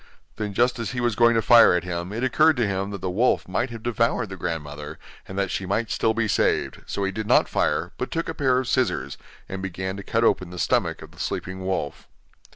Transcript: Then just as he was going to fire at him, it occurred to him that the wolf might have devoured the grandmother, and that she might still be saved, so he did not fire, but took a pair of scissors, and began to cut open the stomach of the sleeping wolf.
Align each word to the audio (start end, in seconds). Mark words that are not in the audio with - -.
Then 0.37 0.55
just 0.55 0.79
as 0.79 0.93
he 0.93 0.99
was 0.99 1.15
going 1.15 1.35
to 1.35 1.43
fire 1.43 1.75
at 1.75 1.83
him, 1.83 2.11
it 2.11 2.23
occurred 2.23 2.57
to 2.57 2.65
him 2.65 2.89
that 2.89 3.01
the 3.01 3.09
wolf 3.11 3.47
might 3.47 3.69
have 3.69 3.83
devoured 3.83 4.29
the 4.29 4.35
grandmother, 4.35 4.97
and 5.27 5.37
that 5.37 5.51
she 5.51 5.67
might 5.67 5.91
still 5.91 6.15
be 6.15 6.27
saved, 6.27 6.81
so 6.87 7.03
he 7.03 7.11
did 7.11 7.27
not 7.27 7.47
fire, 7.47 7.91
but 7.99 8.09
took 8.09 8.27
a 8.27 8.33
pair 8.33 8.57
of 8.57 8.67
scissors, 8.67 9.19
and 9.47 9.61
began 9.61 9.95
to 9.97 10.03
cut 10.03 10.23
open 10.23 10.49
the 10.49 10.57
stomach 10.57 11.03
of 11.03 11.11
the 11.11 11.19
sleeping 11.19 11.63
wolf. 11.63 12.07